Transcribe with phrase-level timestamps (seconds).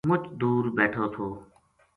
[0.09, 1.27] مچ دور بیٹھو تھو